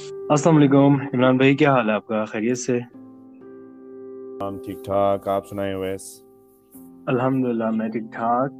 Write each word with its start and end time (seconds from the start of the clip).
السلام 0.00 0.56
علیکم 0.56 0.94
عمران 1.14 1.36
بھائی 1.36 1.56
کیا 1.56 1.72
حال 1.72 1.90
ہے 1.90 1.94
آپ 1.94 2.06
کا؟ 2.06 2.24
خیریت 2.24 2.58
سے؟ 2.58 2.78
ٹھیک 4.64 4.84
ٹھاک 4.84 5.28
آپ 5.28 5.48
سنائیں 5.48 5.74
ویس 5.74 6.02
الحمد 7.06 7.44
للہ 7.44 7.70
میں 7.70 7.88
ٹھیک 7.88 8.02
ٹھاک۔ 8.12 8.50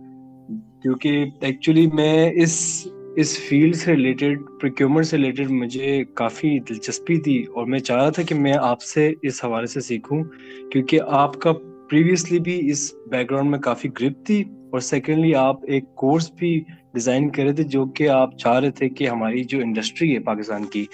کیونکہ 0.82 1.24
ایکچولی 1.40 1.86
میں 1.94 2.32
اس 2.34 2.86
اس 3.16 3.38
فیلڈ 3.38 3.76
سے 3.76 3.92
ریلیٹڈ 3.92 4.42
پریکیومنٹ 4.60 5.06
سے 5.06 5.16
ریلیٹڈ 5.16 5.50
مجھے 5.50 6.04
کافی 6.04 6.58
دلچسپی 6.60 7.16
تھی 7.16 7.42
اور 7.54 7.66
میں 7.66 7.78
چاہ 7.78 7.96
رہا 7.96 8.10
تھا 8.10 8.22
کہ 8.22 8.34
میں 8.34 8.54
آپ 8.60 8.82
سے 8.82 9.12
اس 9.22 9.44
حوالے 9.44 9.66
سے 9.66 9.80
سیکھوں 9.80 10.24
کیونکہ 10.72 11.00
آپ 11.06 11.34
کا 11.34 11.52
پریویسلی 11.90 12.38
بھی 12.38 12.70
اس 12.70 12.94
بیک 13.10 13.30
گراؤنڈ 13.30 13.50
میں 13.50 13.58
کافی 13.58 13.88
گرپ 14.00 14.26
تھی 14.26 14.44
اور 14.70 14.80
سیکنڈلی 14.80 15.34
آپ 15.34 15.56
ایک 15.68 15.94
کورس 15.94 16.32
بھی 16.32 16.64
ڈیزائن 16.94 17.28
کر 17.30 17.42
رہے 17.42 17.52
تھے 17.52 17.62
جو 17.62 17.84
کہ 17.86 18.08
آپ 18.08 18.36
چاہ 18.38 18.58
رہے 18.60 18.70
تھے 18.70 18.88
کہ 18.88 19.08
ہماری 19.08 19.44
جو 19.44 19.58
انڈسٹری 19.60 20.14
ہے 20.14 20.18
پاکستان 20.20 20.64
کی 20.64 20.84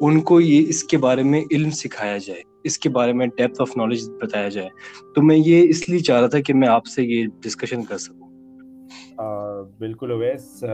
ان 0.00 0.20
کو 0.20 0.40
یہ 0.40 0.68
اس 0.68 0.84
کے 0.84 0.98
بارے 0.98 1.22
میں 1.22 1.42
علم 1.50 1.70
سکھایا 1.70 2.16
جائے 2.18 2.42
اس 2.64 2.78
کے 2.78 2.88
بارے 2.88 3.12
میں 3.12 3.26
ڈیپتھ 3.36 3.60
آف 3.60 3.76
نالج 3.76 4.08
بتایا 4.22 4.48
جائے۔ 4.48 4.68
تو 5.14 5.22
میں 5.22 5.36
یہ 5.36 5.68
اس 5.68 5.88
لیے 5.88 5.98
چاہ 5.98 6.20
رہا 6.20 6.26
تھا 6.26 6.40
کہ 6.40 6.54
میں 6.54 6.68
آپ 6.68 6.86
سے 6.86 7.02
یہ 7.02 7.26
ڈسکشن 7.42 7.84
کر 7.84 7.98
سکوں۔ 7.98 8.28
بالکل 9.78 10.10
اویس 10.10 10.64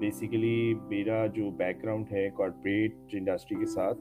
بیسیکلی 0.00 0.74
میرا 0.88 1.26
جو 1.26 1.50
بیک 1.50 1.82
گراؤنڈ 1.82 2.12
ہے 2.12 2.28
کارپوریٹ 2.38 2.94
انڈسٹری 3.12 3.58
کے 3.58 3.66
ساتھ 3.66 3.98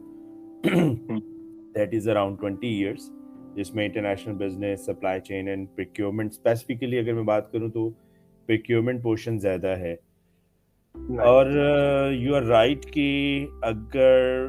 that 1.76 1.94
is 1.94 2.08
around 2.08 2.40
twenty 2.42 2.68
years 2.68 3.10
جس 3.56 3.74
میں 3.76 3.86
international 3.86 4.36
business 4.36 4.86
supply 4.86 5.22
chain 5.22 5.48
and 5.48 5.68
procurement 5.76 6.32
specifically 6.32 7.00
اگر 7.00 7.14
میں 7.14 7.24
بات 7.24 7.52
کروں 7.52 7.70
تو 7.70 7.90
پریکیورمنٹ 8.50 9.04
پورشن 9.04 9.40
زیادہ 9.40 9.76
ہے۔ 9.80 9.96
اور 10.96 11.46
یو 12.12 12.36
آر 12.36 12.42
رائٹ 12.42 12.86
کہ 12.86 13.46
اگر 13.62 14.48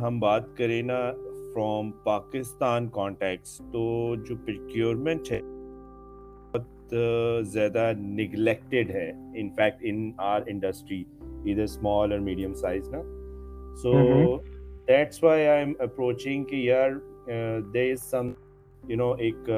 ہم 0.00 0.20
بات 0.20 0.56
کریں 0.56 0.82
نا 0.82 0.98
فرام 1.54 1.90
پاکستان 1.90 2.88
کانٹیکس 2.88 3.60
تو 3.72 4.14
جو 4.28 4.36
پریکیورمنٹ 4.44 5.32
ہے 5.32 5.40
بہت 6.52 6.94
زیادہ 7.46 7.92
نگلیکٹیڈ 7.98 8.90
ہے۔ 8.90 9.10
In 9.34 9.48
fact 9.56 9.78
in 9.80 10.10
our 10.18 10.40
industry 10.46 11.04
ادھر 11.20 11.62
اسمال 11.62 12.12
اور 12.12 12.20
میڈیم 12.20 12.54
سائز 12.54 12.88
نا۔ 12.88 13.02
So 13.82 13.92
that's 14.88 15.24
why 15.24 15.46
I 15.46 15.64
am 15.64 15.72
approaching 15.78 16.44
کہ 16.44 16.56
یار 16.56 16.90
دیر 17.74 17.90
از 17.92 18.10
سم 18.10 18.30
یو 18.88 18.96
نو 18.96 19.12
ایک 19.18 19.50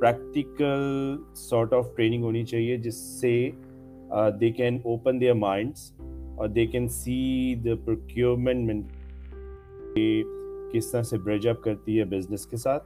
پریکٹیکل 0.00 1.16
سارٹ 1.34 1.72
آف 1.72 1.94
ٹریننگ 1.96 2.22
ہونی 2.22 2.44
چاہیے 2.44 2.76
جس 2.76 2.96
سے 3.20 3.50
they 4.40 4.50
can 4.50 4.78
open 4.84 5.20
their 5.20 5.34
minds 5.34 5.92
اور 6.36 6.48
they 6.48 6.66
can 6.66 6.88
see 6.88 7.54
the 7.64 7.70
procurement 7.84 8.84
کس 10.72 10.90
طرح 10.90 11.02
سے 11.02 11.18
برج 11.18 11.48
اپ 11.48 11.62
کرتی 11.62 11.98
ہے 11.98 12.04
بزنس 12.04 12.46
کے 12.46 12.56
ساتھ 12.56 12.84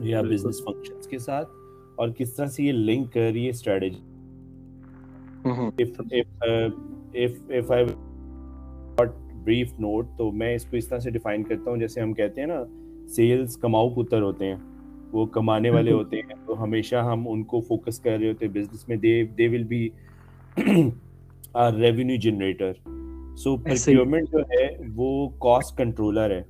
یا 0.00 0.20
بزنس 0.20 0.64
فنکشنس 0.64 1.06
کے 1.06 1.18
ساتھ 1.18 1.48
اور 1.96 2.08
کس 2.08 2.34
طرح 2.34 2.46
سے 2.46 2.62
یہ 2.62 2.72
لنک 2.72 3.12
کر 3.12 3.20
رہی 3.20 3.44
ہے 3.44 3.48
اسٹریٹجی 3.48 4.00
بریف 9.44 9.80
نوٹ 9.80 10.06
تو 10.18 10.32
میں 10.32 10.54
اس 10.54 10.64
کو 10.64 10.76
اس 10.76 10.88
طرح 10.88 10.98
سے 10.98 11.10
ڈیفائن 11.10 11.42
کرتا 11.42 11.70
ہوں 11.70 11.76
جیسے 11.76 12.00
ہم 12.00 12.12
کہتے 12.12 12.40
ہیں 12.40 12.48
نا 12.48 12.64
سیلس 13.08 13.56
کماؤ 13.56 13.90
پتر 13.90 14.22
ہوتے 14.22 14.46
ہیں 14.46 14.56
وہ 15.12 15.26
کمانے 15.26 15.70
والے 15.70 15.92
ہوتے 15.92 16.16
ہیں 16.16 16.34
تو 16.46 16.62
ہمیشہ 16.62 16.96
ہم 16.96 17.28
ان 17.28 17.44
کو 17.44 17.60
فوکس 17.60 18.00
کر 18.00 18.18
رہے 18.18 18.28
ہوتے 18.28 18.46
ہیں 18.46 18.52
بزنس 18.52 18.88
میں 18.88 18.96
they 18.96 19.24
they 19.24 19.48
will 19.48 19.64
be 19.64 19.88
revenue 20.56 22.16
generator 22.20 22.72
so 23.36 23.56
procurement 23.56 24.30
جو 24.32 24.38
ہے 24.50 24.66
وہ 24.96 25.28
کاسٹ 25.40 25.76
کنٹرولر 25.78 26.30
ہے. 26.30 26.42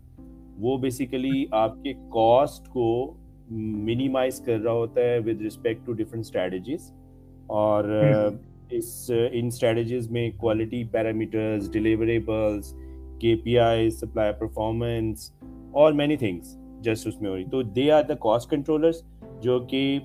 وہ 0.58 0.76
بیسیکلی 0.78 1.44
آپ 1.52 1.82
کے 1.84 1.92
کاسٹ 1.92 2.68
کو 2.68 3.14
منیمائز 3.50 4.40
کر 4.40 4.58
رہا 4.58 4.72
ہوتا 4.72 5.00
ہے 5.00 5.18
with 5.18 5.40
respect 5.42 5.86
to 5.86 5.92
different 5.92 6.24
strategies 6.24 6.90
اور 7.46 7.84
اس 8.70 9.10
ان 9.32 9.46
اسٹریٹجیز 9.46 10.10
میں 10.10 10.28
quality 10.36 10.82
parameters 10.84 11.70
deliverables 11.72 12.72
K 13.20 13.34
P 13.44 13.58
I 13.58 13.90
supply 13.90 14.32
performance 14.38 15.30
اور 15.72 15.92
مینی 15.92 16.16
تھنگس 16.16 16.56
جسٹ 16.80 17.06
اس 17.06 17.20
میں 17.20 17.30
ہو 17.30 17.36
رہی 17.36 17.44
تو 17.44 17.62
they 17.62 17.90
are 17.90 18.02
the 18.02 18.14
cost 18.14 18.50
controllers 18.50 19.02
جو 19.42 19.58
کہ 19.60 19.98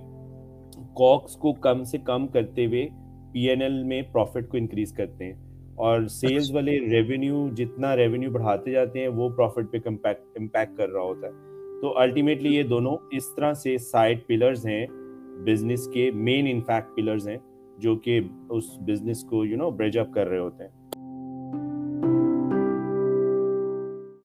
کاکس 0.96 1.36
کو 1.36 1.54
کم 1.54 1.84
سے 1.84 1.98
کم 1.98 2.28
کرتے 2.28 2.66
ہوئے 2.66 2.88
پی 3.32 3.50
این 3.50 3.62
ایل 3.62 3.84
میں 3.84 4.02
پروفٹ 4.02 4.50
کو 4.50 4.58
انکریز 4.58 4.94
کرتے 4.94 5.26
ہیں 5.26 5.34
اور 5.76 6.08
سیلز۔ 6.08 6.52
والے 6.52 6.80
ریونیو 6.80 7.48
جتنا 7.56 7.96
ریونیو 7.96 8.32
بڑھاتے 8.32 8.72
جاتے 8.72 9.00
ہیں 9.00 9.08
وہ 9.08 9.30
پروفٹ 9.30 9.72
پہ 9.72 9.78
امپیکٹ 9.86 10.78
کر 10.78 10.90
رہا 10.90 11.02
ہوتا 11.02 11.28
ہے 11.28 11.32
تو 11.82 11.98
الٹیمیٹلی 11.98 12.56
یہ 12.56 12.64
دونوں 12.64 12.98
اس 13.12 13.36
طرح 13.36 13.54
سے 13.54 13.78
سائڈ 13.78 14.20
پلرز 14.28 14.68
ہیں 14.68 14.88
بزنس 15.46 15.88
کے 15.88 16.12
مین 16.12 16.48
انفیکٹ 16.50 16.96
پلرز 16.96 17.28
ہیں 17.28 17.38
جو 17.78 17.96
کہ 17.96 18.20
اس 18.50 18.64
بزنس 18.80 19.24
کو 19.24 19.46
یو 19.46 19.58
نو 19.58 19.72
بریج 19.72 19.98
اپ 19.98 20.14
کر 20.14 20.28
رہے 20.28 20.40
ہوتے 20.40 20.64
ہیں 20.64 20.81